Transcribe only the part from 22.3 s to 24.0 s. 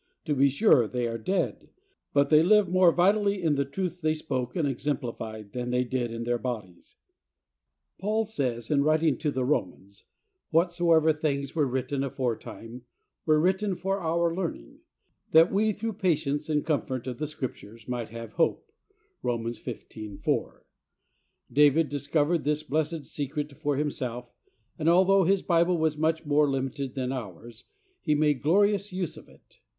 this blessed secret for him